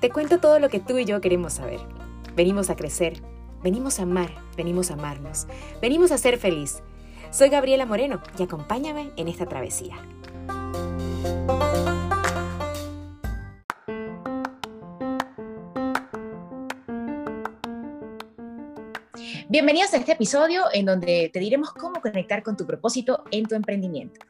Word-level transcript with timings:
Te 0.00 0.08
cuento 0.08 0.40
todo 0.40 0.58
lo 0.60 0.70
que 0.70 0.80
tú 0.80 0.96
y 0.96 1.04
yo 1.04 1.20
queremos 1.20 1.52
saber. 1.52 1.78
Venimos 2.34 2.70
a 2.70 2.74
crecer, 2.74 3.20
venimos 3.62 3.98
a 3.98 4.04
amar, 4.04 4.30
venimos 4.56 4.90
a 4.90 4.94
amarnos, 4.94 5.46
venimos 5.82 6.10
a 6.10 6.16
ser 6.16 6.38
feliz. 6.38 6.82
Soy 7.30 7.50
Gabriela 7.50 7.84
Moreno 7.84 8.22
y 8.38 8.42
acompáñame 8.42 9.10
en 9.18 9.28
esta 9.28 9.44
travesía. 9.44 9.96
Bienvenidos 19.50 19.92
a 19.92 19.98
este 19.98 20.12
episodio 20.12 20.62
en 20.72 20.86
donde 20.86 21.28
te 21.30 21.40
diremos 21.40 21.72
cómo 21.72 22.00
conectar 22.00 22.42
con 22.42 22.56
tu 22.56 22.66
propósito 22.66 23.24
en 23.30 23.44
tu 23.44 23.54
emprendimiento. 23.54 24.29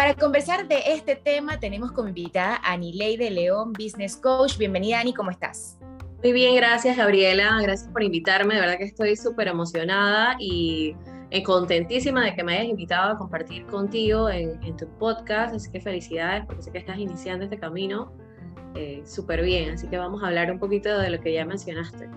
Para 0.00 0.14
conversar 0.14 0.66
de 0.66 0.80
este 0.86 1.14
tema 1.14 1.60
tenemos 1.60 1.92
como 1.92 2.08
invitada 2.08 2.56
a 2.64 2.72
Anilei 2.72 3.18
de 3.18 3.30
León, 3.30 3.74
Business 3.74 4.16
Coach. 4.16 4.56
Bienvenida 4.56 4.98
Ani, 4.98 5.12
¿cómo 5.12 5.30
estás? 5.30 5.78
Muy 6.22 6.32
bien, 6.32 6.56
gracias 6.56 6.96
Gabriela, 6.96 7.58
gracias 7.60 7.92
por 7.92 8.02
invitarme, 8.02 8.54
de 8.54 8.60
verdad 8.60 8.78
que 8.78 8.84
estoy 8.84 9.14
súper 9.14 9.48
emocionada 9.48 10.36
y 10.38 10.96
eh, 11.30 11.42
contentísima 11.42 12.24
de 12.24 12.34
que 12.34 12.42
me 12.42 12.54
hayas 12.54 12.70
invitado 12.70 13.12
a 13.12 13.18
compartir 13.18 13.66
contigo 13.66 14.30
en, 14.30 14.74
tu 14.78 14.88
podcast, 14.96 15.54
así 15.54 15.70
que 15.70 15.82
felicidades 15.82 16.46
porque 16.46 16.62
sé 16.62 16.72
que 16.72 16.78
estás 16.78 16.96
iniciando 16.96 17.44
este 17.44 17.58
camino 17.58 18.10
eh, 18.76 19.02
súper 19.04 19.42
bien. 19.42 19.74
Así 19.74 19.86
que 19.86 19.98
vamos 19.98 20.22
a 20.22 20.28
hablar 20.28 20.50
un 20.50 20.58
poquito 20.58 20.96
de 20.98 21.10
lo 21.10 21.20
que 21.20 21.34
ya 21.34 21.44
mencionaste. 21.44 22.08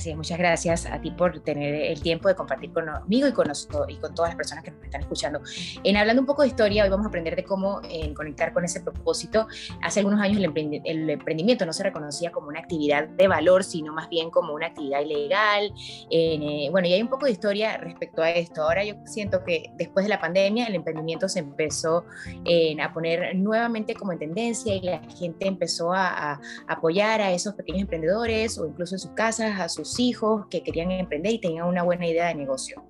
Así 0.00 0.08
es, 0.08 0.16
muchas 0.16 0.38
gracias 0.38 0.86
a 0.86 0.98
ti 0.98 1.10
por 1.10 1.40
tener 1.40 1.74
el 1.74 2.00
tiempo 2.00 2.28
de 2.28 2.34
compartir 2.34 2.72
conmigo 2.72 3.28
y 3.28 3.32
con, 3.32 3.52
y 3.86 3.96
con 3.96 4.14
todas 4.14 4.30
las 4.30 4.36
personas 4.36 4.64
que 4.64 4.70
nos 4.70 4.82
están 4.82 5.02
escuchando. 5.02 5.42
En 5.84 5.98
hablando 5.98 6.22
un 6.22 6.26
poco 6.26 6.40
de 6.40 6.48
historia, 6.48 6.84
hoy 6.84 6.88
vamos 6.88 7.04
a 7.04 7.08
aprender 7.10 7.36
de 7.36 7.44
cómo 7.44 7.82
eh, 7.84 8.14
conectar 8.14 8.54
con 8.54 8.64
ese 8.64 8.80
propósito. 8.80 9.46
Hace 9.82 10.00
algunos 10.00 10.18
años 10.22 10.38
el, 10.38 11.10
emprendimiento 11.10 11.66
no 11.66 11.74
se 11.74 11.82
reconocía 11.82 12.32
como 12.32 12.48
una 12.48 12.60
actividad 12.60 13.08
de 13.08 13.28
valor, 13.28 13.62
sino 13.62 13.92
más 13.92 14.08
bien 14.08 14.30
como 14.30 14.54
una 14.54 14.68
actividad 14.68 15.02
ilegal. 15.02 15.70
Eh, 16.10 16.68
bueno, 16.70 16.88
y 16.88 16.94
hay 16.94 17.02
un 17.02 17.08
poco 17.08 17.26
de 17.26 17.32
historia 17.32 17.76
respecto 17.76 18.22
a 18.22 18.30
esto. 18.30 18.62
Ahora 18.62 18.82
yo 18.82 18.94
siento 19.04 19.44
que 19.44 19.70
después 19.76 20.06
de 20.06 20.08
la 20.08 20.18
pandemia 20.18 20.66
el 20.66 20.76
emprendimiento 20.76 21.28
se 21.28 21.40
empezó 21.40 22.06
eh, 22.46 22.74
a 22.80 22.90
poner 22.94 23.36
nuevamente 23.36 23.92
como 23.92 24.12
en 24.12 24.18
tendencia 24.18 24.74
y 24.74 24.80
la 24.80 25.02
gente 25.18 25.46
empezó 25.46 25.92
a, 25.92 26.32
a 26.32 26.40
apoyar 26.68 27.20
a 27.20 27.32
esos 27.32 27.52
pequeños 27.52 27.82
emprendedores 27.82 28.58
o 28.58 28.66
incluso 28.66 28.94
en 28.94 28.98
sus 28.98 29.10
casas, 29.10 29.60
a 29.60 29.68
sus 29.68 29.89
hijos 29.98 30.46
que 30.50 30.62
querían 30.62 30.90
emprender 30.90 31.32
y 31.32 31.38
tenían 31.40 31.66
una 31.66 31.82
buena 31.82 32.06
idea 32.06 32.28
de 32.28 32.34
negocio. 32.34 32.82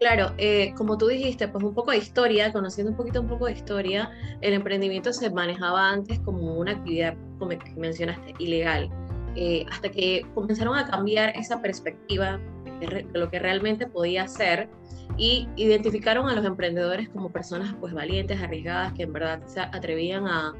Claro, 0.00 0.32
eh, 0.38 0.72
como 0.78 0.96
tú 0.96 1.08
dijiste, 1.08 1.46
pues 1.48 1.62
un 1.62 1.74
poco 1.74 1.90
de 1.90 1.98
historia, 1.98 2.50
conociendo 2.52 2.90
un 2.92 2.96
poquito 2.96 3.20
un 3.20 3.28
poco 3.28 3.46
de 3.46 3.52
historia, 3.52 4.10
el 4.40 4.54
emprendimiento 4.54 5.12
se 5.12 5.28
manejaba 5.28 5.90
antes 5.90 6.18
como 6.20 6.54
una 6.54 6.72
actividad, 6.72 7.14
como 7.38 7.52
mencionaste, 7.76 8.34
ilegal, 8.38 8.88
eh, 9.36 9.66
hasta 9.70 9.90
que 9.90 10.24
comenzaron 10.34 10.78
a 10.78 10.86
cambiar 10.86 11.36
esa 11.36 11.60
perspectiva 11.60 12.40
de 12.80 13.06
lo 13.12 13.30
que 13.30 13.38
realmente 13.38 13.86
podía 13.86 14.26
ser 14.26 14.70
y 15.18 15.46
identificaron 15.56 16.30
a 16.30 16.34
los 16.34 16.46
emprendedores 16.46 17.10
como 17.10 17.30
personas 17.30 17.74
pues 17.78 17.92
valientes, 17.92 18.40
arriesgadas, 18.40 18.94
que 18.94 19.02
en 19.02 19.12
verdad 19.12 19.42
se 19.46 19.60
atrevían 19.60 20.26
a, 20.26 20.54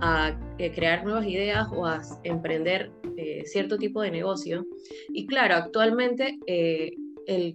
a 0.00 0.32
eh, 0.58 0.72
crear 0.72 1.02
nuevas 1.02 1.26
ideas 1.26 1.66
o 1.74 1.84
a 1.84 2.00
emprender 2.22 2.92
eh, 3.16 3.42
cierto 3.46 3.78
tipo 3.78 4.02
de 4.02 4.10
negocio. 4.10 4.66
Y 5.08 5.26
claro, 5.26 5.54
actualmente 5.54 6.38
eh, 6.46 6.92
el 7.26 7.54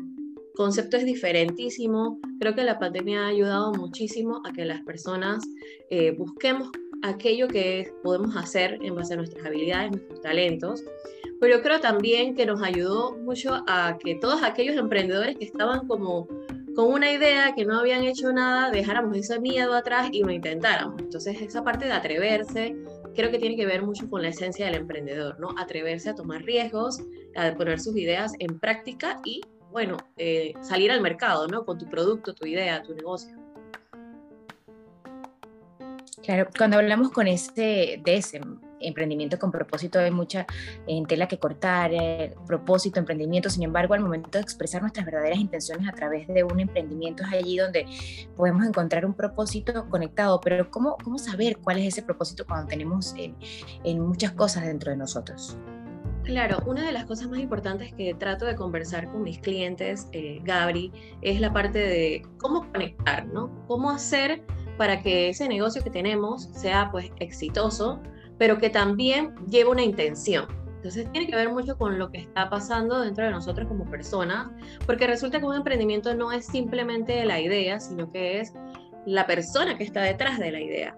concepto 0.56 0.98
es 0.98 1.06
diferentísimo. 1.06 2.20
Creo 2.40 2.56
que 2.56 2.64
la 2.64 2.80
pandemia 2.80 3.26
ha 3.26 3.28
ayudado 3.28 3.74
muchísimo 3.74 4.42
a 4.46 4.52
que 4.52 4.66
las 4.66 4.82
personas 4.82 5.44
busquemos 6.18 6.70
aquello 7.02 7.48
que 7.48 7.92
podemos 8.04 8.36
hacer 8.36 8.78
en 8.82 8.96
base 8.96 9.14
a 9.14 9.18
nuestras 9.18 9.46
habilidades, 9.46 9.92
nuestros 9.92 10.22
talentos. 10.22 10.84
Pero 11.40 11.58
yo 11.58 11.64
creo 11.64 11.80
también 11.80 12.36
que 12.36 12.46
nos 12.46 12.62
ayudó 12.62 13.18
mucho 13.18 13.64
a 13.68 13.98
que 13.98 14.16
todos 14.16 14.44
aquellos 14.44 14.76
emprendedores 14.76 15.38
que 15.38 15.46
estaban 15.46 15.88
como 15.88 16.28
con 16.76 16.94
una 16.94 17.12
idea 17.12 17.54
que 17.56 17.66
no 17.66 17.80
habían 17.80 18.04
hecho 18.04 18.32
nada, 18.32 18.72
dejáramos 18.72 19.18
ese 19.18 19.40
miedo 19.40 19.74
atrás 19.74 20.10
y 20.12 20.24
lo 20.24 20.32
intentáramos. 20.32 21.02
Entonces, 21.02 21.42
esa 21.42 21.64
parte 21.64 21.86
de 21.86 21.94
atreverse, 21.94 22.76
creo 23.16 23.32
que 23.32 23.40
tiene 23.40 23.56
que 23.56 23.66
ver 23.66 23.82
mucho 23.84 24.10
con 24.10 24.22
la 24.22 24.30
esencia 24.30 24.66
del 24.66 24.76
emprendedor, 24.76 25.40
¿no? 25.40 25.50
Atreverse 25.58 26.10
a 26.10 26.16
tomar 26.16 26.44
riesgos, 26.44 27.02
a 27.36 27.54
poner 27.56 27.80
sus 27.80 27.96
ideas 27.98 28.34
en 28.40 28.60
práctica 28.60 29.20
y, 29.24 29.42
bueno, 29.72 29.98
eh, 30.18 30.54
salir 30.62 30.92
al 30.92 31.02
mercado, 31.02 31.48
¿no? 31.48 31.66
Con 31.66 31.78
tu 31.78 31.90
producto, 31.90 32.34
tu 32.34 32.46
idea, 32.46 32.82
tu 32.82 32.94
negocio. 32.94 33.36
Claro, 36.24 36.50
cuando 36.58 36.78
hablamos 36.78 37.12
con 37.12 37.28
ese, 37.28 38.02
de 38.04 38.16
ese 38.16 38.42
emprendimiento 38.80 39.38
con 39.40 39.52
propósito, 39.52 40.00
hay 40.00 40.12
mucha 40.12 40.46
en 40.88 41.06
tela 41.06 41.28
que 41.28 41.38
cortar, 41.38 41.92
eh, 41.94 42.36
propósito, 42.46 43.00
emprendimiento. 43.00 43.50
Sin 43.50 43.64
embargo, 43.64 43.94
al 43.94 44.02
momento 44.02 44.30
de 44.32 44.42
expresar 44.42 44.82
nuestras 44.82 45.06
verdaderas 45.06 45.40
intenciones 45.40 45.88
a 45.88 45.92
través 45.92 46.28
de 46.28 46.44
un 46.44 46.60
emprendimiento 46.60 47.24
es 47.24 47.34
allí 47.34 47.58
donde 47.58 47.86
podemos 48.36 48.66
encontrar 48.66 49.06
un 49.06 49.14
propósito 49.14 49.88
conectado. 49.90 50.40
Pero 50.42 50.70
¿cómo, 50.70 50.98
cómo 51.04 51.18
saber 51.18 51.58
cuál 51.58 51.80
es 51.80 51.88
ese 51.88 52.04
propósito 52.04 52.46
cuando 52.46 52.68
tenemos 52.68 53.14
en, 53.18 53.36
en 53.84 54.00
muchas 54.00 54.32
cosas 54.32 54.66
dentro 54.66 54.92
de 54.92 54.98
nosotros? 54.98 55.58
Claro, 56.24 56.60
una 56.68 56.86
de 56.86 56.92
las 56.92 57.06
cosas 57.06 57.28
más 57.28 57.40
importantes 57.40 57.92
que 57.94 58.14
trato 58.14 58.46
de 58.46 58.56
conversar 58.56 59.10
con 59.12 59.24
mis 59.24 59.40
clientes, 59.40 60.08
eh, 60.12 60.40
Gabri, 60.44 60.92
es 61.22 61.42
la 61.42 61.52
parte 61.52 61.80
de 61.80 62.22
cómo 62.38 62.72
conectar, 62.72 63.26
¿no? 63.26 63.50
Cómo 63.68 63.90
hacer 63.90 64.44
para 64.78 65.02
que 65.02 65.30
ese 65.30 65.48
negocio 65.48 65.84
que 65.84 65.90
tenemos 65.90 66.44
sea 66.54 66.90
pues 66.92 67.12
exitoso, 67.20 68.00
pero 68.40 68.58
que 68.58 68.72
también 68.72 69.36
lleve 69.48 69.70
una 69.70 69.84
intención. 69.84 70.48
Entonces 70.78 71.12
tiene 71.12 71.28
que 71.28 71.36
ver 71.36 71.50
mucho 71.50 71.78
con 71.78 72.00
lo 72.00 72.10
que 72.10 72.20
está 72.20 72.50
pasando 72.50 73.02
dentro 73.02 73.26
de 73.26 73.32
nosotros 73.32 73.68
como 73.68 73.84
personas, 73.86 74.48
porque 74.86 75.06
resulta 75.06 75.40
que 75.40 75.46
un 75.46 75.58
emprendimiento 75.58 76.16
no 76.16 76.32
es 76.32 76.46
simplemente 76.46 77.24
la 77.26 77.40
idea, 77.40 77.80
sino 77.82 78.10
que 78.10 78.40
es 78.40 78.54
la 79.06 79.28
persona 79.28 79.78
que 79.78 79.84
está 79.84 80.02
detrás 80.02 80.40
de 80.40 80.52
la 80.52 80.62
idea. 80.62 80.96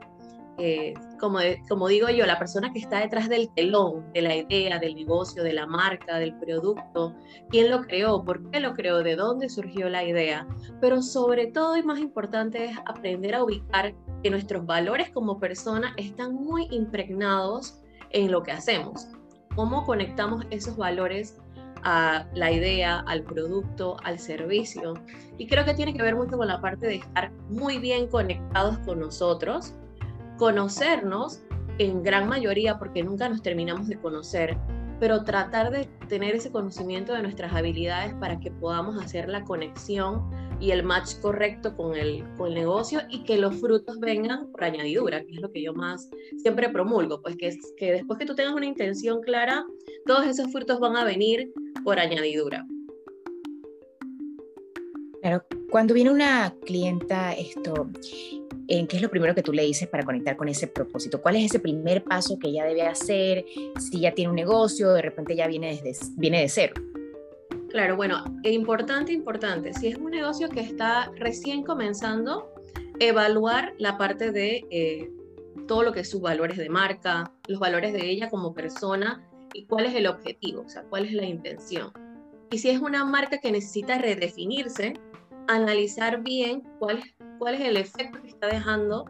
Eh, 0.63 0.93
como, 1.19 1.39
como 1.67 1.87
digo 1.87 2.07
yo, 2.09 2.27
la 2.27 2.37
persona 2.37 2.71
que 2.71 2.77
está 2.77 2.99
detrás 2.99 3.27
del 3.29 3.51
telón, 3.55 4.13
de 4.13 4.21
la 4.21 4.35
idea, 4.35 4.77
del 4.77 4.93
negocio, 4.93 5.41
de 5.41 5.53
la 5.53 5.65
marca, 5.65 6.19
del 6.19 6.37
producto, 6.37 7.15
quién 7.49 7.71
lo 7.71 7.81
creó, 7.81 8.23
por 8.23 8.47
qué 8.51 8.59
lo 8.59 8.75
creó, 8.75 9.01
de 9.01 9.15
dónde 9.15 9.49
surgió 9.49 9.89
la 9.89 10.03
idea. 10.03 10.47
Pero 10.79 11.01
sobre 11.01 11.47
todo 11.47 11.77
y 11.77 11.81
más 11.81 11.97
importante 11.97 12.65
es 12.65 12.77
aprender 12.85 13.33
a 13.33 13.43
ubicar 13.43 13.95
que 14.21 14.29
nuestros 14.29 14.63
valores 14.67 15.09
como 15.09 15.39
persona 15.39 15.95
están 15.97 16.35
muy 16.35 16.67
impregnados 16.69 17.81
en 18.11 18.31
lo 18.31 18.43
que 18.43 18.51
hacemos. 18.51 19.07
¿Cómo 19.55 19.83
conectamos 19.83 20.45
esos 20.51 20.77
valores 20.77 21.39
a 21.83 22.27
la 22.35 22.51
idea, 22.51 22.99
al 23.07 23.23
producto, 23.23 23.97
al 24.03 24.19
servicio? 24.19 24.93
Y 25.39 25.47
creo 25.47 25.65
que 25.65 25.73
tiene 25.73 25.95
que 25.95 26.03
ver 26.03 26.15
mucho 26.15 26.37
con 26.37 26.47
la 26.47 26.61
parte 26.61 26.85
de 26.85 26.95
estar 26.97 27.31
muy 27.49 27.79
bien 27.79 28.07
conectados 28.09 28.77
con 28.85 28.99
nosotros, 28.99 29.73
conocernos 30.41 31.43
en 31.77 32.01
gran 32.01 32.27
mayoría, 32.27 32.79
porque 32.79 33.03
nunca 33.03 33.29
nos 33.29 33.43
terminamos 33.43 33.87
de 33.87 33.99
conocer, 33.99 34.57
pero 34.99 35.23
tratar 35.23 35.69
de 35.69 35.85
tener 36.09 36.33
ese 36.33 36.51
conocimiento 36.51 37.13
de 37.13 37.21
nuestras 37.21 37.53
habilidades 37.53 38.15
para 38.15 38.39
que 38.39 38.49
podamos 38.49 38.99
hacer 38.99 39.29
la 39.29 39.43
conexión 39.43 40.27
y 40.59 40.71
el 40.71 40.81
match 40.81 41.19
correcto 41.21 41.77
con 41.77 41.95
el, 41.95 42.25
con 42.37 42.47
el 42.47 42.55
negocio 42.55 43.01
y 43.07 43.23
que 43.23 43.37
los 43.37 43.55
frutos 43.57 43.99
vengan 43.99 44.51
por 44.51 44.63
añadidura, 44.63 45.23
que 45.23 45.31
es 45.31 45.41
lo 45.41 45.51
que 45.51 45.61
yo 45.61 45.75
más 45.75 46.09
siempre 46.41 46.69
promulgo, 46.69 47.21
pues 47.21 47.35
que, 47.37 47.55
que 47.77 47.91
después 47.91 48.17
que 48.17 48.25
tú 48.25 48.33
tengas 48.33 48.55
una 48.55 48.65
intención 48.65 49.21
clara, 49.21 49.63
todos 50.07 50.25
esos 50.25 50.51
frutos 50.51 50.79
van 50.79 50.95
a 50.95 51.03
venir 51.03 51.51
por 51.83 51.99
añadidura. 51.99 52.65
Claro, 55.21 55.45
cuando 55.69 55.93
viene 55.93 56.09
una 56.09 56.55
clienta, 56.65 57.31
esto, 57.33 57.91
¿qué 58.87 58.97
es 58.97 59.01
lo 59.01 59.09
primero 59.09 59.35
que 59.35 59.43
tú 59.43 59.51
le 59.51 59.63
dices 59.63 59.87
para 59.89 60.03
conectar 60.03 60.37
con 60.37 60.47
ese 60.47 60.67
propósito? 60.67 61.21
¿Cuál 61.21 61.35
es 61.35 61.45
ese 61.45 61.59
primer 61.59 62.03
paso 62.03 62.39
que 62.39 62.47
ella 62.47 62.63
debe 62.65 62.83
hacer? 62.83 63.45
Si 63.79 63.99
ya 63.99 64.13
tiene 64.13 64.29
un 64.29 64.35
negocio, 64.35 64.93
de 64.93 65.01
repente 65.01 65.35
ya 65.35 65.47
viene, 65.47 65.79
desde, 65.83 66.05
viene 66.15 66.41
de 66.41 66.49
cero. 66.49 66.73
Claro, 67.69 67.95
bueno, 67.95 68.23
importante, 68.43 69.11
importante. 69.13 69.73
Si 69.73 69.87
es 69.87 69.97
un 69.97 70.11
negocio 70.11 70.49
que 70.49 70.61
está 70.61 71.11
recién 71.17 71.63
comenzando, 71.63 72.53
evaluar 72.99 73.73
la 73.77 73.97
parte 73.97 74.31
de 74.31 74.65
eh, 74.69 75.09
todo 75.67 75.83
lo 75.83 75.91
que 75.91 76.01
es 76.01 76.09
sus 76.09 76.21
valores 76.21 76.57
de 76.57 76.69
marca, 76.69 77.31
los 77.47 77.59
valores 77.59 77.93
de 77.93 78.09
ella 78.09 78.29
como 78.29 78.53
persona 78.53 79.27
y 79.53 79.65
cuál 79.65 79.85
es 79.85 79.95
el 79.95 80.07
objetivo, 80.07 80.61
o 80.61 80.69
sea, 80.69 80.83
cuál 80.83 81.05
es 81.05 81.13
la 81.13 81.25
intención. 81.25 81.91
Y 82.51 82.57
si 82.57 82.69
es 82.69 82.79
una 82.79 83.05
marca 83.05 83.37
que 83.39 83.51
necesita 83.51 83.97
redefinirse, 83.97 84.93
analizar 85.47 86.21
bien 86.21 86.63
cuál, 86.79 87.01
cuál 87.41 87.55
es 87.55 87.61
el 87.61 87.75
efecto 87.75 88.21
que 88.21 88.27
está 88.27 88.45
dejando 88.45 89.05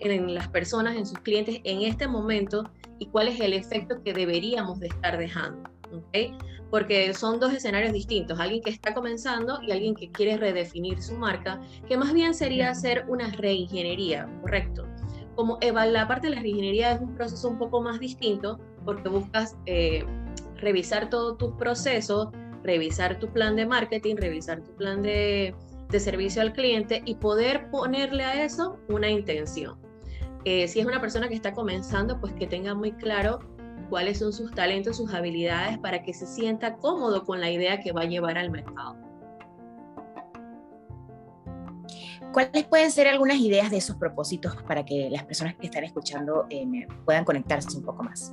en 0.00 0.34
las 0.34 0.48
personas, 0.48 0.96
en 0.96 1.06
sus 1.06 1.18
clientes 1.20 1.62
en 1.64 1.80
este 1.80 2.06
momento 2.06 2.70
y 2.98 3.06
cuál 3.06 3.28
es 3.28 3.40
el 3.40 3.54
efecto 3.54 4.02
que 4.04 4.12
deberíamos 4.12 4.80
de 4.80 4.88
estar 4.88 5.16
dejando. 5.16 5.70
¿okay? 5.90 6.36
porque 6.70 7.12
son 7.14 7.40
dos 7.40 7.52
escenarios 7.54 7.92
distintos, 7.94 8.38
alguien 8.38 8.62
que 8.62 8.70
está 8.70 8.92
comenzando 8.92 9.60
y 9.62 9.72
alguien 9.72 9.94
que 9.94 10.10
quiere 10.12 10.36
redefinir 10.36 11.02
su 11.02 11.14
marca, 11.14 11.58
que 11.88 11.96
más 11.96 12.12
bien 12.12 12.34
sería 12.34 12.70
hacer 12.70 13.06
una 13.08 13.28
reingeniería, 13.30 14.28
¿correcto? 14.42 14.86
como 15.34 15.58
la 15.62 16.06
parte 16.06 16.28
de 16.28 16.36
la 16.36 16.46
ingeniería 16.46 16.92
es 16.92 17.00
un 17.00 17.14
proceso 17.14 17.48
un 17.48 17.58
poco 17.58 17.80
más 17.80 17.98
distinto 17.98 18.60
porque 18.84 19.08
buscas 19.08 19.56
eh, 19.64 20.04
revisar 20.56 21.08
todos 21.08 21.38
tus 21.38 21.54
procesos, 21.54 22.28
revisar 22.62 23.18
tu 23.18 23.32
plan 23.32 23.56
de 23.56 23.64
marketing, 23.64 24.16
revisar 24.16 24.62
tu 24.62 24.70
plan 24.76 25.02
de, 25.02 25.54
de 25.90 26.00
servicio 26.00 26.42
al 26.42 26.52
cliente 26.52 27.02
y 27.04 27.16
poder 27.16 27.70
ponerle 27.70 28.24
a 28.24 28.44
eso 28.44 28.78
una 28.88 29.08
intención. 29.08 29.78
Eh, 30.44 30.68
si 30.68 30.80
es 30.80 30.86
una 30.86 31.00
persona 31.00 31.28
que 31.28 31.34
está 31.34 31.52
comenzando, 31.52 32.20
pues 32.20 32.32
que 32.32 32.46
tenga 32.46 32.74
muy 32.74 32.92
claro 32.92 33.40
cuáles 33.90 34.18
son 34.18 34.32
sus 34.32 34.52
talentos, 34.52 34.96
sus 34.96 35.12
habilidades 35.12 35.78
para 35.78 36.02
que 36.02 36.14
se 36.14 36.26
sienta 36.26 36.76
cómodo 36.76 37.24
con 37.24 37.40
la 37.40 37.50
idea 37.50 37.80
que 37.80 37.92
va 37.92 38.02
a 38.02 38.06
llevar 38.06 38.38
al 38.38 38.50
mercado. 38.50 38.96
¿Cuáles 42.32 42.64
pueden 42.64 42.92
ser 42.92 43.08
algunas 43.08 43.38
ideas 43.38 43.70
de 43.70 43.78
esos 43.78 43.96
propósitos 43.96 44.56
para 44.62 44.84
que 44.84 45.10
las 45.10 45.24
personas 45.24 45.56
que 45.56 45.66
están 45.66 45.82
escuchando 45.82 46.46
eh, 46.48 46.86
puedan 47.04 47.24
conectarse 47.24 47.76
un 47.76 47.84
poco 47.84 48.04
más? 48.04 48.32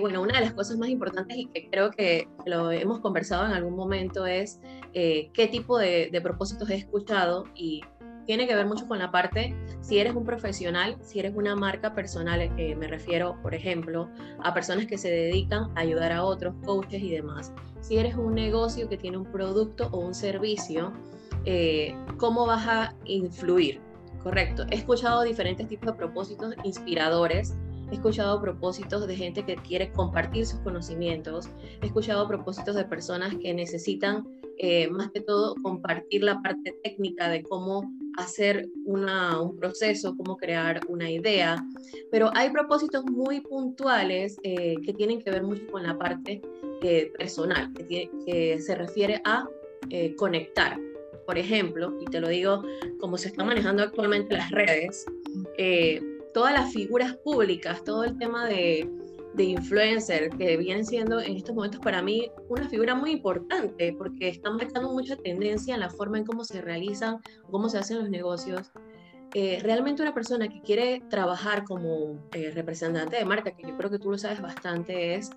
Bueno, 0.00 0.22
una 0.22 0.38
de 0.38 0.44
las 0.44 0.54
cosas 0.54 0.78
más 0.78 0.88
importantes 0.88 1.36
y 1.36 1.46
que 1.46 1.68
creo 1.68 1.90
que 1.90 2.28
lo 2.46 2.70
hemos 2.70 3.00
conversado 3.00 3.46
en 3.46 3.52
algún 3.52 3.74
momento 3.74 4.26
es 4.26 4.60
eh, 4.94 5.30
qué 5.32 5.48
tipo 5.48 5.78
de, 5.78 6.08
de, 6.12 6.20
propósitos 6.20 6.70
he 6.70 6.76
escuchado 6.76 7.44
y 7.54 7.82
tiene 8.26 8.46
que 8.46 8.54
ver 8.54 8.66
mucho 8.66 8.86
con 8.86 8.98
la 8.98 9.10
parte, 9.10 9.54
si 9.80 9.98
eres 9.98 10.14
un 10.14 10.24
profesional, 10.24 10.96
si 11.02 11.18
eres 11.18 11.34
una 11.34 11.56
marca 11.56 11.94
personal, 11.94 12.40
eh, 12.40 12.74
me 12.76 12.86
refiero, 12.86 13.36
por 13.42 13.54
ejemplo, 13.54 14.08
a 14.42 14.54
personas 14.54 14.86
que 14.86 14.98
se 14.98 15.10
dedican 15.10 15.70
a 15.76 15.80
ayudar 15.80 16.12
a 16.12 16.24
otros, 16.24 16.54
coaches 16.64 17.02
y 17.02 17.10
demás. 17.10 17.52
Si 17.80 17.98
eres 17.98 18.14
un 18.14 18.34
negocio 18.34 18.88
que 18.88 18.96
tiene 18.96 19.16
un 19.16 19.24
producto 19.24 19.88
o 19.90 19.98
un 19.98 20.14
servicio, 20.14 20.92
eh, 21.44 21.96
¿cómo 22.18 22.46
vas 22.46 22.66
a 22.68 22.94
influir? 23.04 23.80
Correcto. 24.22 24.64
He 24.70 24.76
escuchado 24.76 25.22
diferentes 25.22 25.66
tipos 25.66 25.86
de 25.86 25.94
propósitos 25.94 26.54
inspiradores 26.62 27.56
he 27.92 27.96
escuchado 27.96 28.40
propósitos 28.40 29.06
de 29.06 29.14
gente 29.14 29.44
que 29.44 29.56
quiere 29.56 29.92
compartir 29.92 30.46
sus 30.46 30.60
conocimientos, 30.60 31.48
he 31.82 31.86
escuchado 31.86 32.26
propósitos 32.26 32.74
de 32.74 32.84
personas 32.84 33.34
que 33.36 33.54
necesitan 33.54 34.26
eh, 34.58 34.88
más 34.90 35.10
que 35.12 35.20
todo 35.20 35.54
compartir 35.62 36.24
la 36.24 36.40
parte 36.42 36.74
técnica 36.82 37.28
de 37.28 37.42
cómo 37.42 37.84
hacer 38.16 38.68
un 38.84 39.56
proceso, 39.58 40.16
cómo 40.16 40.36
crear 40.36 40.80
una 40.88 41.10
idea, 41.10 41.64
pero 42.10 42.30
hay 42.34 42.50
propósitos 42.50 43.04
muy 43.06 43.40
puntuales 43.40 44.38
eh, 44.42 44.76
que 44.84 44.92
tienen 44.92 45.20
que 45.20 45.30
ver 45.30 45.42
mucho 45.42 45.66
con 45.70 45.82
la 45.82 45.98
parte 45.98 46.42
eh, 46.82 47.12
personal, 47.16 47.72
que, 47.74 48.58
se 48.60 48.74
refiere 48.74 49.20
a 49.24 49.46
eh, 49.90 50.14
conectar. 50.16 50.78
Por 51.26 51.38
ejemplo, 51.38 51.96
y 52.00 52.06
te 52.06 52.20
lo 52.20 52.28
digo 52.28 52.62
como 52.98 53.16
se 53.16 53.28
están 53.28 53.46
manejando 53.46 53.82
actualmente 53.82 54.36
las 54.36 54.50
redes, 54.50 55.06
todas 56.32 56.52
las 56.52 56.72
figuras 56.72 57.16
públicas, 57.24 57.84
todo 57.84 58.04
el 58.04 58.18
tema 58.18 58.46
de 58.46 58.88
de 59.34 59.44
influencer 59.44 60.30
que 60.30 60.56
vienen 60.56 60.84
siendo 60.84 61.20
en 61.20 61.36
estos 61.36 61.54
momentos 61.54 61.80
para 61.80 62.02
mí 62.02 62.30
una 62.48 62.68
figura 62.68 62.94
muy 62.94 63.12
importante 63.12 63.94
porque 63.96 64.28
están 64.28 64.56
marcando 64.56 64.92
mucha 64.92 65.16
tendencia 65.16 65.74
en 65.74 65.80
la 65.80 65.90
forma 65.90 66.18
en 66.18 66.24
cómo 66.24 66.44
se 66.44 66.60
realizan, 66.60 67.18
cómo 67.50 67.68
se 67.68 67.78
hacen 67.78 67.98
los 67.98 68.10
negocios. 68.10 68.70
Eh, 69.34 69.60
realmente 69.62 70.02
una 70.02 70.12
persona 70.12 70.48
que 70.48 70.60
quiere 70.60 71.02
trabajar 71.08 71.64
como 71.64 72.18
eh, 72.32 72.50
representante 72.50 73.16
de 73.16 73.24
marca, 73.24 73.52
que 73.52 73.66
yo 73.66 73.76
creo 73.78 73.90
que 73.90 73.98
tú 73.98 74.10
lo 74.10 74.18
sabes 74.18 74.42
bastante, 74.42 75.14
es 75.14 75.30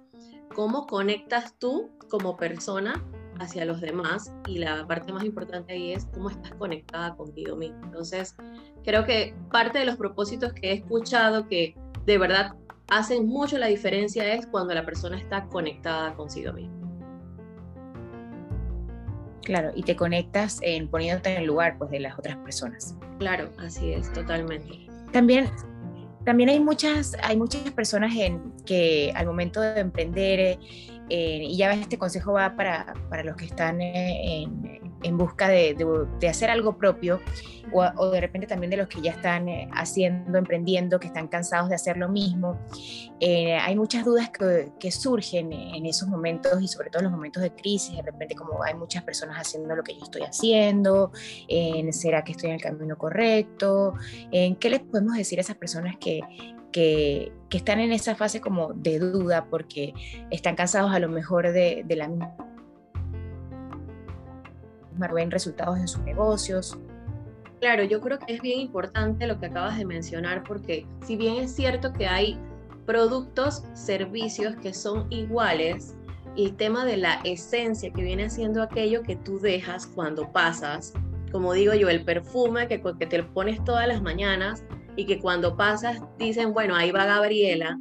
cómo 0.53 0.85
conectas 0.85 1.57
tú 1.57 1.89
como 2.09 2.35
persona 2.35 3.01
hacia 3.39 3.65
los 3.65 3.81
demás 3.81 4.33
y 4.47 4.59
la 4.59 4.85
parte 4.87 5.11
más 5.11 5.23
importante 5.23 5.73
ahí 5.73 5.93
es 5.93 6.05
cómo 6.13 6.29
estás 6.29 6.53
conectada 6.55 7.15
contigo 7.15 7.55
mismo. 7.55 7.79
Entonces, 7.83 8.35
creo 8.83 9.05
que 9.05 9.35
parte 9.51 9.79
de 9.79 9.85
los 9.85 9.97
propósitos 9.97 10.53
que 10.53 10.71
he 10.71 10.73
escuchado 10.73 11.47
que 11.47 11.75
de 12.05 12.17
verdad 12.17 12.55
hacen 12.89 13.27
mucho 13.27 13.57
la 13.57 13.67
diferencia 13.67 14.33
es 14.33 14.45
cuando 14.47 14.73
la 14.73 14.85
persona 14.85 15.17
está 15.17 15.45
conectada 15.45 16.13
consigo 16.15 16.53
misma. 16.53 16.85
Claro, 19.43 19.71
y 19.75 19.83
te 19.83 19.95
conectas 19.95 20.59
en 20.63 20.89
poniéndote 20.89 21.31
en 21.31 21.41
el 21.41 21.45
lugar 21.45 21.77
pues, 21.77 21.91
de 21.91 21.99
las 21.99 22.17
otras 22.17 22.35
personas. 22.37 22.97
Claro, 23.19 23.49
así 23.59 23.93
es, 23.93 24.11
totalmente. 24.11 24.87
También, 25.11 25.49
también 26.25 26.49
hay, 26.49 26.59
muchas, 26.59 27.15
hay 27.21 27.37
muchas 27.37 27.61
personas 27.71 28.15
en, 28.15 28.41
que 28.65 29.13
al 29.15 29.27
momento 29.27 29.61
de 29.61 29.79
emprender, 29.79 30.59
eh, 31.09 31.39
y 31.43 31.57
ya 31.57 31.73
este 31.73 31.97
consejo 31.97 32.33
va 32.33 32.55
para, 32.55 32.93
para 33.09 33.23
los 33.23 33.35
que 33.35 33.45
están 33.45 33.81
en, 33.81 34.79
en 35.03 35.17
busca 35.17 35.47
de, 35.47 35.75
de, 36.19 36.27
hacer 36.27 36.49
algo 36.49 36.77
propio 36.77 37.21
o, 37.71 38.09
de 38.09 38.21
repente 38.21 38.47
también 38.47 38.69
de 38.69 38.77
los 38.77 38.87
que 38.87 39.01
ya 39.01 39.11
están 39.11 39.49
eh, 39.49 39.67
haciendo, 39.73 40.37
emprendiendo, 40.37 40.99
que 40.99 41.07
están 41.07 41.27
cansados 41.27 41.69
de 41.69 41.75
hacer 41.75 41.97
lo 41.97 42.07
mismo. 42.09 42.59
Eh, 43.19 43.55
hay 43.55 43.75
muchas 43.75 44.05
dudas 44.05 44.29
que, 44.29 44.71
que, 44.79 44.91
surgen 44.91 45.51
en 45.51 45.85
esos 45.85 46.07
momentos 46.07 46.61
y 46.61 46.67
sobre 46.67 46.89
todo 46.89 46.99
en 46.99 47.05
los 47.05 47.11
momentos 47.11 47.43
de 47.43 47.51
crisis, 47.51 47.95
de 47.95 48.01
repente 48.01 48.35
como 48.35 48.63
hay 48.63 48.75
muchas 48.75 49.03
personas 49.03 49.37
haciendo 49.37 49.75
lo 49.75 49.83
que 49.83 49.93
yo 49.93 50.03
estoy 50.03 50.21
haciendo, 50.21 51.11
en 51.47 51.91
¿será 51.91 52.23
que 52.23 52.31
estoy 52.31 52.49
en 52.49 52.55
el 52.55 52.61
camino 52.61 52.97
correcto? 52.97 53.93
¿En 54.31 54.55
qué 54.55 54.69
les 54.69 54.81
podemos 54.81 55.15
decir 55.15 55.39
a 55.39 55.41
esas 55.41 55.57
personas 55.57 55.97
que, 55.99 56.21
que, 56.71 57.31
están 57.51 57.79
en 57.79 57.93
esa 57.93 58.15
fase 58.15 58.41
como 58.41 58.73
de 58.73 58.99
duda 58.99 59.45
porque 59.49 59.93
están 60.29 60.57
cansados 60.57 60.91
a 60.91 60.99
lo 60.99 61.07
mejor 61.07 61.53
de, 61.53 61.85
de 61.87 61.95
la 61.95 62.09
misma 62.09 62.35
ven 65.13 65.31
resultados 65.31 65.77
en 65.77 65.87
sus 65.87 66.01
negocios. 66.01 66.77
Claro, 67.59 67.83
yo 67.83 68.01
creo 68.01 68.19
que 68.19 68.33
es 68.33 68.41
bien 68.41 68.59
importante 68.59 69.27
lo 69.27 69.39
que 69.39 69.47
acabas 69.47 69.77
de 69.77 69.85
mencionar 69.85 70.43
porque 70.43 70.85
si 71.05 71.15
bien 71.15 71.35
es 71.35 71.55
cierto 71.55 71.93
que 71.93 72.07
hay 72.07 72.37
productos, 72.85 73.63
servicios 73.73 74.55
que 74.57 74.73
son 74.73 75.07
iguales, 75.09 75.95
el 76.37 76.55
tema 76.55 76.85
de 76.85 76.97
la 76.97 77.21
esencia 77.23 77.91
que 77.91 78.03
viene 78.03 78.29
siendo 78.29 78.61
aquello 78.61 79.01
que 79.03 79.15
tú 79.15 79.39
dejas 79.39 79.87
cuando 79.87 80.31
pasas, 80.31 80.93
como 81.31 81.53
digo 81.53 81.73
yo, 81.73 81.89
el 81.89 82.03
perfume 82.03 82.67
que, 82.67 82.81
que 82.81 83.07
te 83.07 83.23
pones 83.23 83.63
todas 83.63 83.87
las 83.87 84.01
mañanas 84.01 84.63
y 84.95 85.05
que 85.05 85.19
cuando 85.19 85.55
pasas 85.55 86.01
dicen, 86.17 86.53
bueno, 86.53 86.75
ahí 86.75 86.91
va 86.91 87.05
Gabriela, 87.05 87.79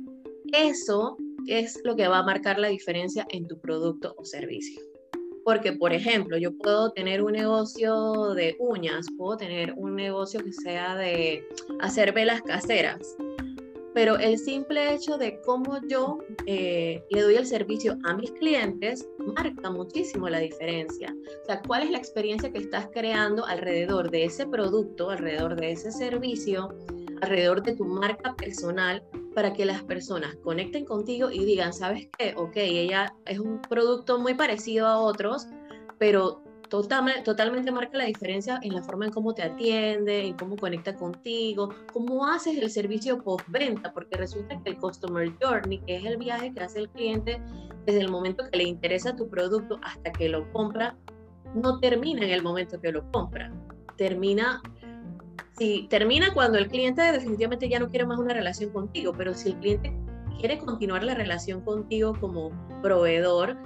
eso 0.53 1.17
es 1.47 1.81
lo 1.85 1.97
que 1.97 2.09
va 2.09 2.19
a 2.19 2.23
marcar 2.23 2.59
la 2.59 2.69
diferencia 2.69 3.27
en 3.31 3.47
tu 3.47 3.59
producto 3.61 4.15
o 4.19 4.25
servicio. 4.25 4.81
Porque, 5.45 5.73
por 5.73 5.93
ejemplo, 5.93 6.39
yo 6.39 6.57
puedo 6.57 6.93
tener 6.93 7.23
un 7.23 7.33
negocio 7.33 8.33
de 8.35 8.57
uñas, 8.59 9.07
puedo 9.19 9.37
tener 9.37 9.75
un 9.77 9.95
negocio 9.95 10.43
que 10.43 10.53
sea 10.53 10.97
de 10.97 11.47
hacer 11.81 12.13
velas 12.13 12.41
caseras, 12.41 13.17
pero 13.95 14.19
el 14.19 14.39
simple 14.39 14.93
hecho 14.93 15.17
de 15.17 15.41
cómo 15.43 15.79
yo 15.89 16.19
eh, 16.47 17.03
le 17.11 17.23
doy 17.23 17.37
el 17.37 17.47
servicio 17.47 17.97
a 18.05 18.15
mis 18.15 18.33
clientes 18.33 19.09
marca 19.37 19.71
muchísimo 19.71 20.29
la 20.29 20.41
diferencia. 20.41 21.15
O 21.43 21.47
sea, 21.47 21.63
cuál 21.63 21.85
es 21.85 21.91
la 21.91 21.99
experiencia 21.99 22.51
que 22.51 22.59
estás 22.59 22.89
creando 22.93 23.47
alrededor 23.47 24.11
de 24.11 24.25
ese 24.25 24.47
producto, 24.47 25.11
alrededor 25.11 25.55
de 25.55 25.73
ese 25.73 25.93
servicio, 25.93 26.75
alrededor 27.25 27.63
de 27.63 27.75
tu 27.75 27.85
marca 27.85 28.35
personal 28.37 29.03
para 29.35 29.53
que 29.53 29.65
las 29.65 29.83
personas 29.83 30.37
conecten 30.43 30.85
contigo 30.85 31.31
y 31.31 31.45
digan, 31.45 31.73
¿sabes 31.73 32.09
qué? 32.19 32.35
Ok, 32.37 32.57
ella 32.57 33.15
es 33.27 33.39
un 33.39 33.61
producto 33.63 34.19
muy 34.19 34.35
parecido 34.35 34.87
a 34.87 34.99
otros, 34.99 35.49
pero 35.99 36.43
totalmente, 36.69 37.23
totalmente 37.23 37.71
marca 37.73 37.99
la 37.99 38.05
diferencia 38.05 38.59
en 38.63 38.75
la 38.75 38.83
forma 38.83 39.07
en 39.07 39.13
cómo 39.13 39.35
te 39.35 39.43
atiende, 39.43 40.27
en 40.27 40.35
cómo 40.35 40.57
conecta 40.57 40.95
contigo, 40.95 41.71
cómo 41.93 42.27
haces 42.27 42.59
el 42.59 42.71
servicio 42.71 43.23
postventa, 43.23 43.93
porque 43.93 44.17
resulta 44.17 44.61
que 44.63 44.71
el 44.71 44.79
Customer 44.79 45.31
Journey, 45.41 45.79
que 45.81 45.97
es 45.97 46.05
el 46.05 46.17
viaje 46.17 46.53
que 46.53 46.61
hace 46.61 46.81
el 46.81 46.89
cliente 46.91 47.41
desde 47.87 48.01
el 48.01 48.11
momento 48.11 48.45
que 48.51 48.59
le 48.59 48.65
interesa 48.65 49.15
tu 49.15 49.29
producto 49.29 49.79
hasta 49.83 50.13
que 50.13 50.29
lo 50.29 50.51
compra, 50.53 50.97
no 51.55 51.79
termina 51.81 52.25
en 52.25 52.31
el 52.31 52.43
momento 52.43 52.81
que 52.81 52.91
lo 52.91 53.09
compra, 53.13 53.53
termina 53.97 54.61
si 55.59 55.87
termina 55.89 56.35
cuando 56.35 56.59
el 56.59 56.69
cliente 56.69 57.01
definitivamente 57.01 57.69
ya 57.69 57.79
no 57.79 57.89
quiere 57.89 58.07
más 58.07 58.19
una 58.19 58.35
relación 58.35 58.71
contigo, 58.71 59.13
pero 59.17 59.35
si 59.35 59.51
el 59.51 59.57
cliente 59.57 59.93
quiere 60.39 60.59
continuar 60.59 61.05
la 61.05 61.15
relación 61.15 61.61
contigo 61.61 62.13
como 62.21 62.51
proveedor, 62.83 63.57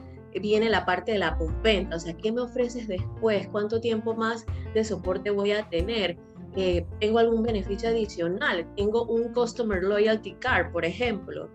viene 0.40 0.68
la 0.68 0.85
parte 0.85 1.12
de 1.12 1.18
la 1.18 1.37
postventa, 1.37 1.97
o 1.97 2.00
sea, 2.00 2.16
¿qué 2.16 2.30
me 2.30 2.42
ofreces 2.42 2.87
después? 2.87 3.49
¿Cuánto 3.49 3.80
tiempo 3.80 4.14
más 4.14 4.45
de 4.75 4.85
soporte 4.85 5.30
voy 5.30 5.52
a 5.52 5.68
tener? 5.68 6.16
Eh, 6.57 6.87
¿Tengo 7.00 7.18
algún 7.18 7.42
beneficio 7.42 7.88
adicional? 7.88 8.66
¿Tengo 8.76 9.04
un 9.04 9.33
Customer 9.33 9.83
Loyalty 9.83 10.33
Card, 10.35 10.73
por 10.73 10.85
ejemplo? 10.85 11.49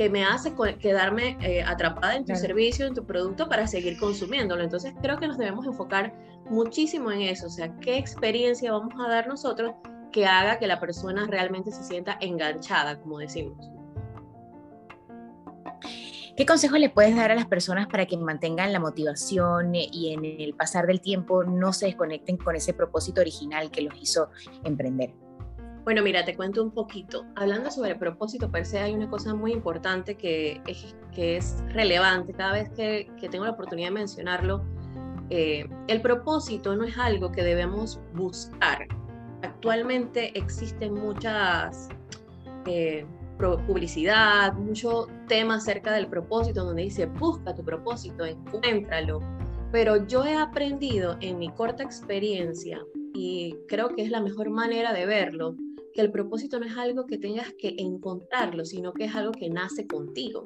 Que 0.00 0.08
me 0.08 0.24
hace 0.24 0.54
quedarme 0.78 1.36
eh, 1.42 1.62
atrapada 1.62 2.16
en 2.16 2.24
tu 2.24 2.34
servicio, 2.34 2.86
en 2.86 2.94
tu 2.94 3.04
producto 3.04 3.50
para 3.50 3.66
seguir 3.66 3.98
consumiéndolo. 3.98 4.62
Entonces 4.62 4.94
creo 5.02 5.18
que 5.18 5.28
nos 5.28 5.36
debemos 5.36 5.66
enfocar 5.66 6.14
muchísimo 6.48 7.12
en 7.12 7.20
eso, 7.20 7.48
o 7.48 7.50
sea, 7.50 7.70
qué 7.80 7.98
experiencia 7.98 8.72
vamos 8.72 8.94
a 8.98 9.10
dar 9.10 9.28
nosotros 9.28 9.74
que 10.10 10.24
haga 10.24 10.58
que 10.58 10.66
la 10.66 10.80
persona 10.80 11.26
realmente 11.26 11.70
se 11.70 11.84
sienta 11.84 12.16
enganchada, 12.22 12.98
como 12.98 13.18
decimos. 13.18 13.58
¿Qué 16.34 16.46
consejos 16.46 16.80
le 16.80 16.88
puedes 16.88 17.14
dar 17.14 17.30
a 17.30 17.34
las 17.34 17.46
personas 17.46 17.86
para 17.86 18.06
que 18.06 18.16
mantengan 18.16 18.72
la 18.72 18.80
motivación 18.80 19.74
y 19.74 20.14
en 20.14 20.24
el 20.24 20.54
pasar 20.54 20.86
del 20.86 21.02
tiempo 21.02 21.44
no 21.44 21.74
se 21.74 21.84
desconecten 21.84 22.38
con 22.38 22.56
ese 22.56 22.72
propósito 22.72 23.20
original 23.20 23.70
que 23.70 23.82
los 23.82 23.92
hizo 24.00 24.30
emprender? 24.64 25.12
Bueno, 25.90 26.04
mira, 26.04 26.24
te 26.24 26.36
cuento 26.36 26.62
un 26.62 26.70
poquito. 26.70 27.26
Hablando 27.34 27.68
sobre 27.68 27.96
propósito 27.96 28.48
per 28.48 28.64
se, 28.64 28.78
hay 28.78 28.94
una 28.94 29.10
cosa 29.10 29.34
muy 29.34 29.50
importante 29.50 30.14
que 30.14 30.60
es, 30.68 30.94
que 31.12 31.36
es 31.36 31.64
relevante 31.70 32.32
cada 32.32 32.52
vez 32.52 32.70
que, 32.70 33.10
que 33.20 33.28
tengo 33.28 33.44
la 33.44 33.50
oportunidad 33.50 33.88
de 33.88 33.94
mencionarlo. 33.94 34.64
Eh, 35.30 35.68
el 35.88 36.00
propósito 36.00 36.76
no 36.76 36.84
es 36.84 36.96
algo 36.96 37.32
que 37.32 37.42
debemos 37.42 37.98
buscar. 38.14 38.86
Actualmente 39.42 40.38
existen 40.38 40.94
muchas 40.94 41.88
eh, 42.66 43.04
publicidad, 43.66 44.52
mucho 44.52 45.08
tema 45.26 45.56
acerca 45.56 45.92
del 45.92 46.06
propósito, 46.06 46.66
donde 46.66 46.82
dice, 46.82 47.06
busca 47.06 47.52
tu 47.52 47.64
propósito, 47.64 48.24
encuéntralo. 48.24 49.18
Pero 49.72 50.06
yo 50.06 50.24
he 50.24 50.36
aprendido 50.36 51.16
en 51.20 51.40
mi 51.40 51.48
corta 51.48 51.82
experiencia, 51.82 52.78
y 53.12 53.56
creo 53.66 53.88
que 53.88 54.02
es 54.02 54.10
la 54.10 54.20
mejor 54.20 54.50
manera 54.50 54.92
de 54.92 55.04
verlo, 55.04 55.56
que 55.92 56.00
el 56.00 56.10
propósito 56.10 56.58
no 56.58 56.66
es 56.66 56.76
algo 56.76 57.06
que 57.06 57.18
tengas 57.18 57.52
que 57.54 57.74
encontrarlo, 57.78 58.64
sino 58.64 58.92
que 58.92 59.04
es 59.04 59.14
algo 59.14 59.32
que 59.32 59.50
nace 59.50 59.86
contigo. 59.86 60.44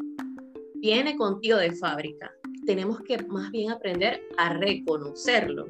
Viene 0.74 1.16
contigo 1.16 1.56
de 1.58 1.72
fábrica. 1.72 2.32
Tenemos 2.66 3.00
que 3.02 3.18
más 3.24 3.50
bien 3.50 3.70
aprender 3.70 4.22
a 4.36 4.54
reconocerlo. 4.54 5.66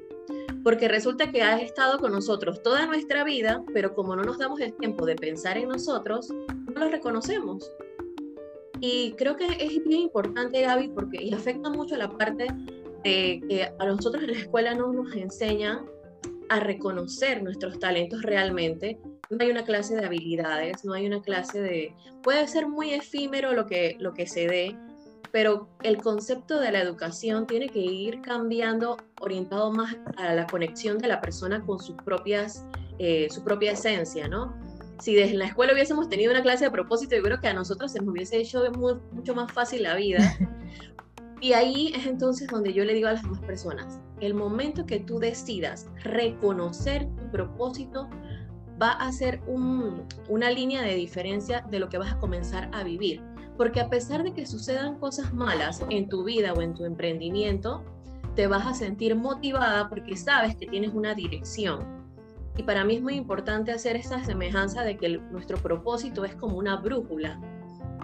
Porque 0.63 0.89
resulta 0.89 1.31
que 1.31 1.43
has 1.43 1.61
estado 1.63 1.99
con 1.99 2.13
nosotros 2.13 2.63
toda 2.63 2.87
nuestra 2.87 3.23
vida, 3.25 3.63
pero 3.75 3.95
como 3.95 4.17
no 4.17 4.23
nos 4.23 4.39
damos 4.39 4.61
el 4.61 4.73
tiempo 4.75 5.05
de 5.05 5.15
pensar 5.15 5.59
en 5.59 5.69
nosotros, 5.69 6.31
no 6.31 6.85
lo 6.85 6.89
reconocemos. 6.89 7.71
Y 8.81 9.13
creo 9.13 9.37
que 9.37 9.47
es 9.47 9.85
bien 9.85 10.01
importante, 10.03 10.63
Gaby, 10.63 10.89
porque 10.89 11.23
y 11.23 11.33
afecta 11.33 11.71
mucho 11.71 11.97
la 11.97 12.11
parte 12.11 12.47
de 13.05 13.43
que 13.49 13.71
a 13.79 13.87
nosotros 13.87 14.25
en 14.25 14.33
la 14.33 14.39
escuela 14.39 14.75
no 14.75 14.93
nos 14.93 15.15
enseñan 15.15 15.87
a 16.49 16.61
reconocer 16.61 17.43
nuestros 17.43 17.79
talentos 17.79 18.23
realmente. 18.23 18.99
No 19.31 19.39
hay 19.41 19.51
una 19.51 19.65
clase 19.65 19.97
de 19.97 20.05
habilidades, 20.05 20.85
no 20.85 20.93
hay 20.93 21.07
una 21.07 21.23
clase 21.23 21.61
de... 21.61 21.95
Puede 22.23 22.47
ser 22.49 22.69
muy 22.69 22.93
efímero 22.93 23.53
lo 23.53 23.67
que, 23.67 23.97
lo 23.99 24.15
que 24.15 24.27
se 24.27 24.47
dé, 24.47 24.77
pero 25.33 25.69
el 25.83 25.97
concepto 25.99 26.61
de 26.61 26.71
la 26.71 26.81
educación 26.81 27.47
tiene 27.47 27.69
que 27.69 27.81
ir 27.81 28.21
cambiando, 28.21 28.97
orientado 29.21 29.73
más 29.73 29.97
a 30.17 30.33
la 30.35 30.47
conexión 30.47 30.99
de 30.99 31.09
la 31.09 31.21
persona 31.21 31.65
con 31.65 31.81
sus 31.81 31.97
propias, 31.97 32.65
eh, 32.99 33.29
su 33.31 33.43
propia 33.43 33.73
esencia, 33.73 34.29
¿no? 34.29 34.55
Si 35.01 35.15
desde 35.15 35.35
la 35.35 35.47
escuela 35.47 35.73
hubiésemos 35.73 36.09
tenido 36.09 36.31
una 36.31 36.43
clase 36.43 36.67
de 36.67 36.71
propósito, 36.71 37.17
yo 37.17 37.23
creo 37.23 37.41
que 37.41 37.49
a 37.49 37.55
nosotros 37.55 37.93
se 37.93 37.99
nos 37.99 38.09
hubiese 38.09 38.37
hecho 38.37 38.63
mucho 39.13 39.35
más 39.35 39.51
fácil 39.53 39.83
la 39.83 39.97
vida. 39.97 40.19
Y 41.45 41.53
ahí 41.53 41.93
es 41.95 42.07
entonces 42.07 42.49
donde 42.49 42.73
yo 42.73 42.87
le 42.87 42.95
digo 42.95 43.07
a 43.07 43.13
las 43.13 43.23
demás 43.23 43.41
personas, 43.41 44.01
el 44.21 44.33
momento 44.33 44.87
que 44.87 45.01
tú 45.01 45.19
decidas 45.19 45.87
reconocer 46.03 47.07
tu 47.17 47.31
propósito 47.31 48.09
va 48.81 48.93
a 48.93 49.13
ser 49.13 49.41
una 49.47 50.51
línea 50.51 50.83
de 50.83 50.95
diferencia 50.95 51.65
de 51.71 51.79
lo 51.79 51.89
que 51.89 51.99
vas 51.99 52.13
a 52.13 52.19
comenzar 52.19 52.71
a 52.73 52.83
vivir. 52.83 53.23
Porque 53.57 53.81
a 53.81 53.89
pesar 53.89 54.25
de 54.25 54.33
que 54.33 54.47
sucedan 54.47 54.99
cosas 54.99 55.33
malas 55.33 55.85
en 55.89 56.09
tu 56.09 56.25
vida 56.25 56.53
o 56.53 56.61
en 56.61 56.75
tu 56.75 56.85
emprendimiento, 56.85 57.85
te 58.35 58.47
vas 58.49 58.67
a 58.67 58.75
sentir 58.75 59.15
motivada 59.15 59.89
porque 59.89 60.17
sabes 60.17 60.57
que 60.57 60.67
tienes 60.67 60.93
una 60.93 61.15
dirección. 61.15 62.05
Y 62.57 62.63
para 62.63 62.85
mí 62.85 62.97
es 62.97 63.03
muy 63.03 63.15
importante 63.15 63.73
hacer 63.73 63.97
esa 63.97 64.23
semejanza 64.25 64.83
de 64.83 64.97
que 64.97 65.19
nuestro 65.19 65.57
propósito 65.59 66.25
es 66.25 66.35
como 66.35 66.57
una 66.57 66.77
brújula 66.77 67.41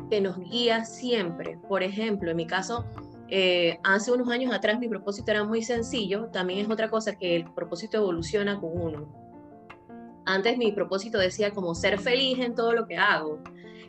que 0.09 0.21
nos 0.21 0.39
guía 0.39 0.85
siempre. 0.85 1.59
Por 1.69 1.83
ejemplo, 1.83 2.31
en 2.31 2.37
mi 2.37 2.47
caso, 2.47 2.85
eh, 3.29 3.79
hace 3.85 4.11
unos 4.11 4.29
años 4.29 4.53
atrás 4.53 4.79
mi 4.81 4.89
propósito 4.89 5.31
era 5.31 5.45
muy 5.45 5.63
sencillo, 5.63 6.27
también 6.33 6.59
es 6.61 6.71
otra 6.71 6.91
cosa 6.91 7.17
que 7.17 7.37
el 7.37 7.53
propósito 7.53 7.99
evoluciona 7.99 8.61
con 8.61 8.71
uno. 8.75 9.20
Antes 10.27 10.59
mi 10.59 10.73
propósito 10.73 11.19
decía 11.19 11.51
como 11.51 11.75
ser 11.75 11.99
feliz 11.99 12.39
en 12.39 12.55
todo 12.55 12.73
lo 12.73 12.87
que 12.87 12.97
hago. 12.97 13.39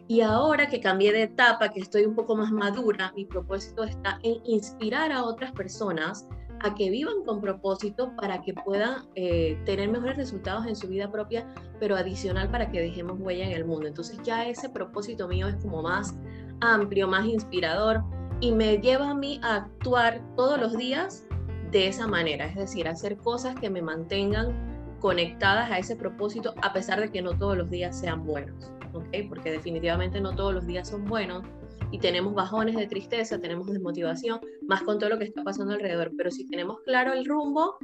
Y 0.08 0.22
ahora 0.22 0.68
que 0.68 0.82
cambié 0.82 1.14
de 1.14 1.24
etapa, 1.24 1.70
que 1.70 1.80
estoy 1.80 2.06
un 2.06 2.16
poco 2.16 2.36
más 2.36 2.52
madura, 2.52 3.14
mi 3.16 3.26
propósito 3.26 3.84
está 3.84 4.20
en 4.24 4.38
inspirar 4.46 5.12
a 5.12 5.24
otras 5.24 5.52
personas 5.52 6.28
a 6.64 6.76
que 6.76 6.90
vivan 6.90 7.24
con 7.26 7.42
propósito 7.42 8.14
para 8.16 8.42
que 8.42 8.54
puedan 8.54 9.08
eh, 9.16 9.60
tener 9.66 9.90
mejores 9.90 10.18
resultados 10.18 10.66
en 10.68 10.76
su 10.76 10.88
vida 10.88 11.12
propia, 11.12 11.48
pero 11.80 11.96
adicional 11.96 12.50
para 12.52 12.70
que 12.70 12.82
dejemos 12.82 13.20
huella 13.20 13.46
en 13.46 13.54
el 13.54 13.66
mundo. 13.66 13.88
Entonces 13.88 14.20
ya 14.24 14.46
ese 14.48 14.70
propósito 14.70 15.28
mío 15.28 15.48
es 15.48 15.56
como 15.56 15.82
más 15.82 16.14
amplio, 16.60 17.08
más 17.08 17.26
inspirador 17.26 18.04
y 18.40 18.52
me 18.52 18.78
lleva 18.78 19.12
a 19.12 19.16
mí 19.16 19.40
a 19.44 19.56
actuar 19.56 20.22
todos 20.36 20.60
los 20.60 20.78
días 20.78 21.26
de 21.72 21.88
esa 21.88 22.06
manera, 22.06 22.48
es 22.48 22.56
decir, 22.56 22.88
hacer 22.88 23.18
cosas 23.18 23.56
que 23.56 23.70
me 23.70 23.82
mantengan 23.82 24.81
conectadas 25.02 25.72
a 25.72 25.80
ese 25.80 25.96
propósito 25.96 26.54
a 26.62 26.72
pesar 26.72 27.02
de 27.02 27.10
que 27.10 27.22
no 27.22 27.38
todos 27.38 27.58
los 27.58 27.70
días 27.70 28.00
sean 28.00 28.24
buenos, 28.24 28.72
¿ok? 28.94 29.28
Porque 29.28 29.52
definitivamente 29.52 30.22
no 30.22 30.36
todos 30.36 30.54
los 30.54 30.66
días 30.68 30.88
son 30.88 31.06
buenos 31.06 31.44
y 31.92 31.98
tenemos 32.00 32.34
bajones 32.36 32.76
de 32.76 32.88
tristeza, 32.88 33.40
tenemos 33.40 33.68
desmotivación, 33.68 34.40
más 34.68 34.84
con 34.84 35.00
todo 35.00 35.10
lo 35.10 35.18
que 35.18 35.26
está 35.26 35.44
pasando 35.44 35.74
alrededor, 35.74 36.12
pero 36.16 36.30
si 36.30 36.46
tenemos 36.46 36.80
claro 36.82 37.14
el 37.14 37.26
rumbo 37.26 37.78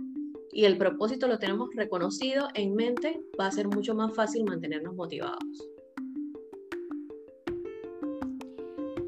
y 0.52 0.66
el 0.66 0.78
propósito 0.78 1.28
lo 1.28 1.40
tenemos 1.40 1.70
reconocido 1.76 2.48
en 2.54 2.76
mente, 2.76 3.20
va 3.40 3.48
a 3.48 3.52
ser 3.52 3.68
mucho 3.68 3.96
más 3.96 4.16
fácil 4.16 4.46
mantenernos 4.46 4.96
motivados. 4.96 5.44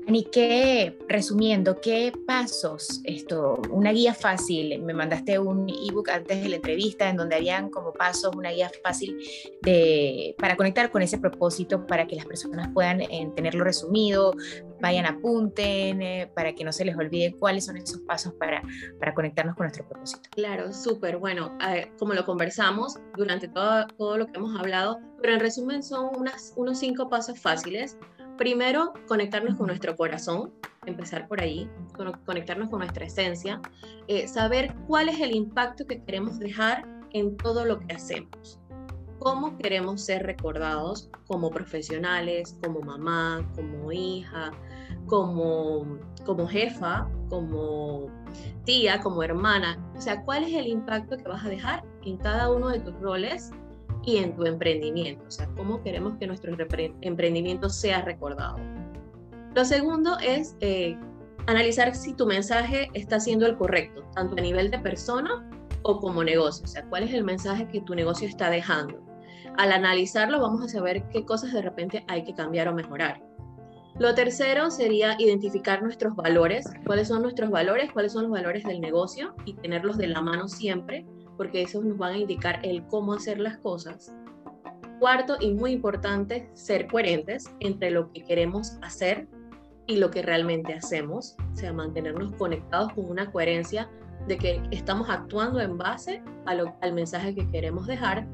Ani, 0.10 0.24
qué, 0.24 0.98
resumiendo, 1.08 1.80
¿qué 1.82 2.12
pasos, 2.26 3.00
esto, 3.04 3.62
una 3.70 3.92
guía 3.92 4.16
fácil? 4.16 4.82
Me 4.82 4.92
mandaste 4.92 5.38
un 5.38 5.70
ebook 5.70 6.10
antes 6.10 6.42
de 6.42 6.50
la 6.50 6.56
entrevista 6.56 7.08
en 7.08 7.16
donde 7.16 7.36
habían 7.36 7.70
como 7.70 7.94
pasos, 7.94 8.36
una 8.36 8.50
guía 8.50 8.72
fácil 8.84 9.16
de, 9.62 10.36
para 10.40 10.56
conectar 10.56 10.90
con 10.90 11.04
ese 11.04 11.20
propósito, 11.20 11.86
para 11.86 12.08
que 12.08 12.16
las 12.16 12.26
personas 12.26 12.70
puedan 12.74 13.02
eh, 13.02 13.32
tenerlo 13.36 13.64
resumido, 13.64 14.34
vayan, 14.82 15.06
apunten, 15.06 16.02
eh, 16.02 16.32
para 16.34 16.56
que 16.56 16.64
no 16.64 16.74
se 16.74 16.86
les 16.86 16.98
olvide 16.98 17.36
cuáles 17.38 17.66
son 17.66 17.78
esos 17.78 18.00
pasos 18.00 18.34
para, 18.34 18.64
para 18.98 19.14
conectarnos 19.14 19.56
con 19.56 19.66
nuestro 19.66 19.88
propósito. 19.88 20.28
Claro, 20.32 20.74
súper. 20.74 21.18
Bueno, 21.18 21.56
como 22.00 22.16
lo 22.16 22.26
conversamos 22.26 22.96
durante 23.16 23.48
todo, 23.48 23.86
todo 23.96 24.18
lo 24.18 24.26
que 24.26 24.38
hemos 24.38 24.60
hablado, 24.60 25.00
pero 25.22 25.36
en 25.36 25.40
resumen 25.40 25.84
son 25.84 26.10
unas, 26.18 26.52
unos 26.56 26.80
cinco 26.80 27.10
pasos 27.10 27.40
fáciles 27.40 27.96
primero, 28.40 28.94
conectarnos 29.06 29.58
con 29.58 29.68
nuestro 29.68 29.98
corazón, 29.98 30.54
empezar 30.86 31.28
por 31.28 31.42
ahí, 31.42 31.70
conectarnos 32.26 32.70
con 32.70 32.80
nuestra 32.80 33.06
esencia, 33.06 33.62
eh, 34.08 34.30
saber 34.30 34.74
cuál 34.88 35.10
es 35.10 35.20
el 35.20 35.36
impacto 35.36 35.86
que 35.86 36.02
queremos 36.02 36.40
dejar 36.40 36.88
en 37.12 37.36
todo 37.36 37.66
lo 37.66 37.80
que 37.80 37.94
hacemos. 37.94 38.58
Cómo 39.20 39.58
queremos 39.58 40.06
ser 40.06 40.26
recordados 40.26 41.10
como 41.28 41.52
profesionales, 41.52 42.58
como 42.64 42.80
mamá, 42.80 43.46
como 43.56 43.92
hija, 43.92 44.52
como, 45.06 46.00
como 46.26 46.48
jefa, 46.48 47.10
como 47.30 48.08
tía, 48.64 49.02
como 49.02 49.22
hermana. 49.22 49.78
O 49.98 50.02
sea, 50.02 50.24
¿cuál 50.24 50.46
es 50.46 50.54
el 50.54 50.68
impacto 50.68 51.18
que 51.18 51.28
vas 51.28 51.44
a 51.46 51.50
dejar 51.50 51.84
en 52.06 52.16
cada 52.16 52.50
uno 52.50 52.70
de 52.70 52.80
tus 52.80 52.98
roles 53.02 53.52
y 54.10 54.18
en 54.18 54.36
tu 54.36 54.46
emprendimiento, 54.46 55.24
o 55.28 55.32
sea, 55.32 55.48
cómo 55.56 55.84
queremos 55.84 56.18
que 56.18 56.26
nuestro 56.26 56.52
emprendimiento 57.02 57.70
sea 57.70 58.02
recordado. 58.02 58.58
Lo 59.56 59.66
segundo 59.66 60.18
es 60.20 60.56
eh, 60.62 60.98
analizar 61.46 61.96
si 61.96 62.14
tu 62.14 62.26
mensaje 62.26 62.90
está 62.94 63.20
siendo 63.20 63.46
el 63.46 63.56
correcto, 63.56 64.04
tanto 64.16 64.36
a 64.38 64.42
nivel 64.42 64.72
de 64.72 64.80
persona 64.80 65.48
o 65.84 66.00
como 66.00 66.24
negocio, 66.24 66.64
o 66.66 66.68
sea, 66.68 66.86
cuál 66.86 67.04
es 67.04 67.14
el 67.14 67.24
mensaje 67.24 67.68
que 67.68 67.82
tu 67.82 67.94
negocio 67.94 68.28
está 68.28 68.50
dejando. 68.50 69.00
Al 69.58 69.72
analizarlo 69.72 70.40
vamos 70.40 70.64
a 70.64 70.70
saber 70.70 71.04
qué 71.10 71.26
cosas 71.26 71.54
de 71.54 71.62
repente 71.62 72.04
hay 72.08 72.24
que 72.24 72.34
cambiar 72.34 72.68
o 72.68 72.74
mejorar. 72.74 73.22
Lo 74.00 74.16
tercero 74.16 74.72
sería 74.72 75.16
identificar 75.20 75.84
nuestros 75.84 76.16
valores, 76.16 76.66
cuáles 76.86 77.10
son 77.10 77.22
nuestros 77.22 77.50
valores, 77.50 77.92
cuáles 77.92 78.14
son 78.14 78.24
los 78.24 78.32
valores 78.32 78.64
del 78.64 78.80
negocio 78.80 79.36
y 79.46 79.56
tenerlos 79.56 79.98
de 79.98 80.08
la 80.08 80.22
mano 80.22 80.48
siempre 80.48 81.06
porque 81.40 81.62
esos 81.62 81.86
nos 81.86 81.98
van 81.98 82.16
a 82.16 82.18
indicar 82.18 82.60
el 82.64 82.86
cómo 82.88 83.14
hacer 83.14 83.40
las 83.40 83.58
cosas. 83.60 84.14
Cuarto 85.00 85.38
y 85.40 85.54
muy 85.54 85.72
importante, 85.72 86.50
ser 86.54 86.88
coherentes 86.88 87.50
entre 87.62 87.92
lo 87.92 88.12
que 88.12 88.26
queremos 88.26 88.78
hacer 88.82 89.26
y 89.88 89.96
lo 89.96 90.12
que 90.12 90.22
realmente 90.22 90.74
hacemos, 90.74 91.38
o 91.54 91.56
sea, 91.56 91.72
mantenernos 91.72 92.34
conectados 92.34 92.92
con 92.92 93.10
una 93.10 93.32
coherencia 93.32 93.90
de 94.28 94.38
que 94.38 94.62
estamos 94.72 95.10
actuando 95.10 95.62
en 95.62 95.78
base 95.78 96.22
al 96.46 96.94
mensaje 96.94 97.34
que 97.34 97.48
queremos 97.48 97.88
dejar 97.88 98.28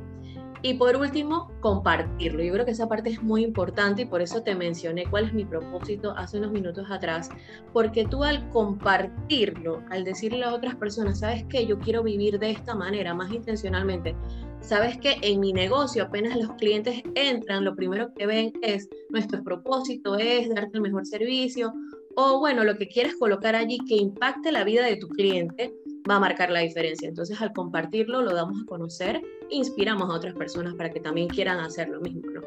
y 0.61 0.75
por 0.75 0.95
último, 0.95 1.51
compartirlo. 1.61 2.43
Yo 2.43 2.53
creo 2.53 2.65
que 2.65 2.71
esa 2.71 2.87
parte 2.87 3.09
es 3.09 3.21
muy 3.21 3.43
importante 3.43 4.03
y 4.03 4.05
por 4.05 4.21
eso 4.21 4.41
te 4.41 4.55
mencioné 4.55 5.05
cuál 5.05 5.25
es 5.25 5.33
mi 5.33 5.45
propósito 5.45 6.11
hace 6.17 6.37
unos 6.37 6.51
minutos 6.51 6.87
atrás, 6.89 7.29
porque 7.73 8.05
tú 8.05 8.23
al 8.23 8.49
compartirlo, 8.49 9.83
al 9.89 10.03
decirle 10.03 10.43
a 10.43 10.53
otras 10.53 10.75
personas, 10.75 11.19
sabes 11.19 11.43
que 11.45 11.65
yo 11.65 11.79
quiero 11.79 12.03
vivir 12.03 12.39
de 12.39 12.51
esta 12.51 12.75
manera, 12.75 13.13
más 13.13 13.31
intencionalmente, 13.31 14.15
sabes 14.61 14.97
que 14.97 15.17
en 15.21 15.39
mi 15.39 15.53
negocio 15.53 16.03
apenas 16.03 16.35
los 16.37 16.51
clientes 16.53 17.03
entran, 17.13 17.63
lo 17.63 17.75
primero 17.75 18.13
que 18.13 18.25
ven 18.25 18.53
es 18.61 18.89
nuestro 19.09 19.43
propósito 19.43 20.17
es 20.17 20.49
darte 20.49 20.77
el 20.77 20.81
mejor 20.81 21.05
servicio 21.05 21.73
o 22.15 22.39
bueno, 22.39 22.63
lo 22.63 22.77
que 22.77 22.87
quieres 22.87 23.15
colocar 23.15 23.55
allí 23.55 23.77
que 23.87 23.95
impacte 23.95 24.51
la 24.51 24.63
vida 24.63 24.85
de 24.85 24.95
tu 24.95 25.07
cliente 25.09 25.73
va 26.09 26.15
a 26.15 26.19
marcar 26.19 26.49
la 26.49 26.61
diferencia. 26.61 27.07
Entonces, 27.07 27.41
al 27.41 27.53
compartirlo, 27.53 28.21
lo 28.21 28.33
damos 28.33 28.61
a 28.61 28.65
conocer, 28.65 29.21
inspiramos 29.49 30.09
a 30.09 30.13
otras 30.13 30.35
personas 30.35 30.75
para 30.75 30.91
que 30.91 30.99
también 30.99 31.27
quieran 31.27 31.59
hacer 31.59 31.89
lo 31.89 31.99
mismo, 32.01 32.29
¿no? 32.31 32.41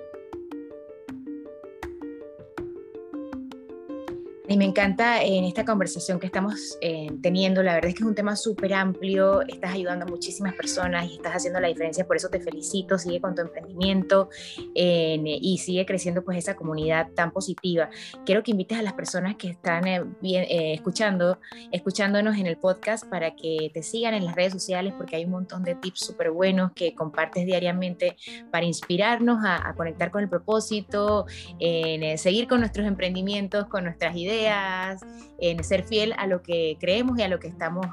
Y 4.50 4.56
me 4.56 4.64
encanta 4.64 5.22
en 5.22 5.44
esta 5.44 5.62
conversación 5.66 6.18
que 6.18 6.24
estamos 6.24 6.78
eh, 6.80 7.10
teniendo, 7.20 7.62
la 7.62 7.74
verdad 7.74 7.90
es 7.90 7.94
que 7.94 8.02
es 8.02 8.08
un 8.08 8.14
tema 8.14 8.34
súper 8.34 8.72
amplio, 8.72 9.42
estás 9.42 9.74
ayudando 9.74 10.06
a 10.06 10.08
muchísimas 10.08 10.54
personas 10.54 11.04
y 11.04 11.16
estás 11.16 11.34
haciendo 11.34 11.60
la 11.60 11.68
diferencia, 11.68 12.06
por 12.06 12.16
eso 12.16 12.30
te 12.30 12.40
felicito, 12.40 12.96
sigue 12.96 13.20
con 13.20 13.34
tu 13.34 13.42
emprendimiento 13.42 14.30
y 14.74 15.58
sigue 15.58 15.84
creciendo 15.84 16.24
pues 16.24 16.38
esa 16.38 16.56
comunidad 16.56 17.10
tan 17.14 17.30
positiva. 17.30 17.90
Quiero 18.24 18.42
que 18.42 18.52
invites 18.52 18.78
a 18.78 18.82
las 18.82 18.94
personas 18.94 19.36
que 19.36 19.50
están 19.50 19.86
eh, 19.86 20.02
bien, 20.22 20.44
eh, 20.44 20.72
escuchando, 20.72 21.38
escuchándonos 21.70 22.38
en 22.38 22.46
el 22.46 22.56
podcast 22.56 23.04
para 23.04 23.36
que 23.36 23.70
te 23.74 23.82
sigan 23.82 24.14
en 24.14 24.24
las 24.24 24.34
redes 24.34 24.54
sociales 24.54 24.94
porque 24.96 25.16
hay 25.16 25.26
un 25.26 25.32
montón 25.32 25.62
de 25.62 25.74
tips 25.74 26.06
súper 26.06 26.30
buenos 26.30 26.72
que 26.72 26.94
compartes 26.94 27.44
diariamente 27.44 28.16
para 28.50 28.64
inspirarnos 28.64 29.44
a, 29.44 29.68
a 29.68 29.74
conectar 29.74 30.10
con 30.10 30.22
el 30.22 30.30
propósito, 30.30 31.26
en 31.58 32.16
seguir 32.16 32.48
con 32.48 32.60
nuestros 32.60 32.86
emprendimientos, 32.86 33.66
con 33.66 33.84
nuestras 33.84 34.16
ideas 34.16 34.37
en 34.46 35.64
ser 35.64 35.84
fiel 35.84 36.14
a 36.16 36.26
lo 36.26 36.42
que 36.42 36.76
creemos 36.80 37.18
y 37.18 37.22
a 37.22 37.28
lo 37.28 37.38
que 37.38 37.48
estamos 37.48 37.86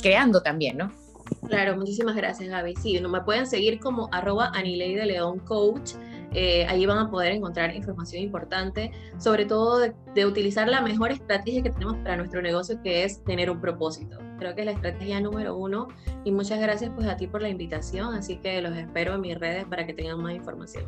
creando 0.00 0.42
también, 0.42 0.78
¿no? 0.78 0.92
Claro, 1.48 1.76
muchísimas 1.76 2.16
gracias 2.16 2.48
Gaby. 2.48 2.74
Sí, 2.76 3.00
no 3.00 3.08
me 3.08 3.20
pueden 3.20 3.46
seguir 3.46 3.80
como 3.80 4.08
arroba 4.12 4.50
Anilei 4.54 4.94
de 4.94 5.06
León 5.06 5.38
Coach. 5.40 5.92
Eh, 6.32 6.66
allí 6.66 6.84
van 6.86 6.98
a 6.98 7.10
poder 7.10 7.32
encontrar 7.32 7.74
información 7.74 8.22
importante, 8.22 8.90
sobre 9.18 9.46
todo 9.46 9.78
de, 9.78 9.94
de, 10.14 10.26
utilizar 10.26 10.68
la 10.68 10.82
mejor 10.82 11.10
estrategia 11.10 11.62
que 11.62 11.70
tenemos 11.70 11.96
para 11.98 12.16
nuestro 12.16 12.42
negocio, 12.42 12.80
que 12.82 13.04
es 13.04 13.22
tener 13.24 13.50
un 13.50 13.60
propósito. 13.60 14.18
Creo 14.38 14.54
que 14.54 14.62
es 14.62 14.66
la 14.66 14.72
estrategia 14.72 15.20
número 15.20 15.56
uno 15.56 15.88
y 16.24 16.32
muchas 16.32 16.60
gracias 16.60 16.90
pues 16.94 17.06
a 17.08 17.16
ti 17.16 17.26
por 17.26 17.40
la 17.40 17.48
invitación, 17.48 18.12
así 18.14 18.36
que 18.36 18.60
los 18.60 18.76
espero 18.76 19.14
en 19.14 19.20
mis 19.22 19.38
redes 19.38 19.64
para 19.64 19.86
que 19.86 19.94
tengan 19.94 20.20
más 20.20 20.34
información. 20.34 20.84